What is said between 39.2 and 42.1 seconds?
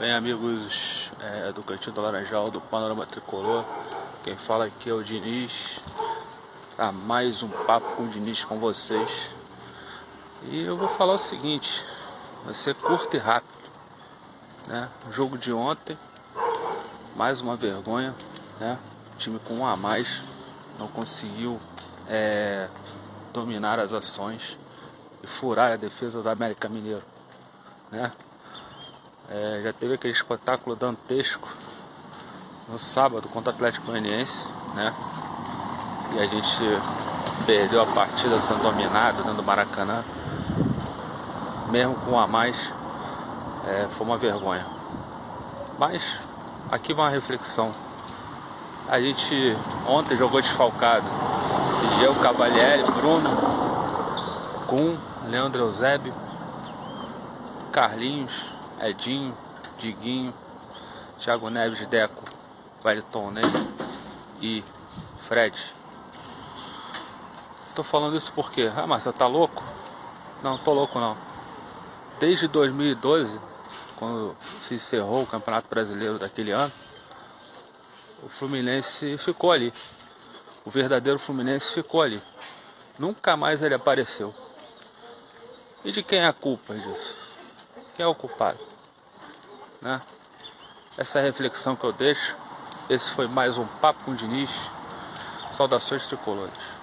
do Maracanã. Mesmo com